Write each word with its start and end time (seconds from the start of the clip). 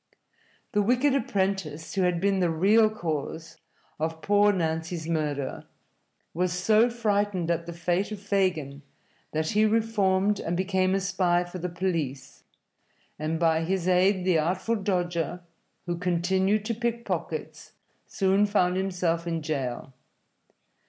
The 0.71 0.81
wicked 0.81 1.13
apprentice, 1.13 1.93
who 1.93 2.01
had 2.01 2.19
been 2.19 2.39
the 2.39 2.49
real 2.49 2.89
cause 2.89 3.57
of 3.99 4.23
poor 4.23 4.51
Nancy's 4.51 5.07
murder, 5.07 5.65
was 6.33 6.53
so 6.53 6.89
frightened 6.89 7.51
at 7.51 7.67
the 7.67 7.73
fate 7.73 8.11
of 8.11 8.19
Fagin 8.19 8.81
that 9.31 9.49
he 9.51 9.63
reformed 9.63 10.39
and 10.39 10.57
became 10.57 10.95
a 10.95 10.99
spy 10.99 11.43
for 11.43 11.59
the 11.59 11.69
police, 11.69 12.43
and 13.19 13.39
by 13.39 13.61
his 13.63 13.87
aid 13.87 14.25
the 14.25 14.39
Artful 14.39 14.77
Dodger, 14.77 15.41
who 15.85 15.99
continued 15.99 16.65
to 16.65 16.73
pick 16.73 17.05
pockets, 17.05 17.73
soon 18.07 18.47
found 18.47 18.77
himself 18.77 19.27
in 19.27 19.43
jail. 19.43 19.93